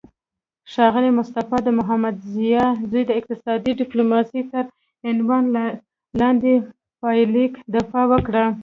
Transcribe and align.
ښاغلی 0.71 1.11
مصطفی 1.19 1.59
د 1.63 1.69
محمدضیا 1.79 2.65
زوی 2.89 3.03
د 3.07 3.11
اقتصادي 3.19 3.71
ډیپلوماسي 3.81 4.41
تر 4.51 4.63
عنوان 5.09 5.43
لاندې 6.19 6.53
پایلیک 7.01 7.51
دفاع 7.75 8.05
وکړه 8.11 8.45